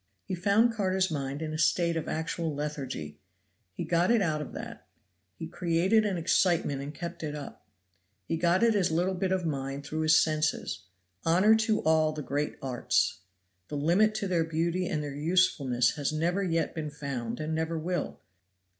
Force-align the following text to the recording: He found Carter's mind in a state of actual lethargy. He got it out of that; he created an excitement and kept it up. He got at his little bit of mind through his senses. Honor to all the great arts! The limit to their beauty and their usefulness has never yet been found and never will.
He 0.23 0.33
found 0.33 0.73
Carter's 0.73 1.11
mind 1.11 1.43
in 1.43 1.53
a 1.53 1.59
state 1.59 1.95
of 1.95 2.07
actual 2.07 2.55
lethargy. 2.55 3.19
He 3.71 3.83
got 3.83 4.09
it 4.09 4.19
out 4.19 4.41
of 4.41 4.51
that; 4.53 4.87
he 5.35 5.45
created 5.45 6.07
an 6.07 6.17
excitement 6.17 6.81
and 6.81 6.91
kept 6.91 7.21
it 7.21 7.35
up. 7.35 7.67
He 8.25 8.35
got 8.35 8.63
at 8.63 8.73
his 8.73 8.89
little 8.89 9.13
bit 9.13 9.31
of 9.31 9.45
mind 9.45 9.83
through 9.85 10.01
his 10.01 10.17
senses. 10.17 10.85
Honor 11.23 11.53
to 11.57 11.81
all 11.83 12.13
the 12.13 12.23
great 12.23 12.55
arts! 12.63 13.19
The 13.67 13.77
limit 13.77 14.15
to 14.15 14.27
their 14.27 14.43
beauty 14.43 14.87
and 14.87 15.03
their 15.03 15.13
usefulness 15.13 15.91
has 15.97 16.11
never 16.11 16.41
yet 16.41 16.73
been 16.73 16.89
found 16.89 17.39
and 17.39 17.53
never 17.53 17.77
will. 17.77 18.19